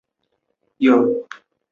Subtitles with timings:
[0.79, 1.27] 字孝公。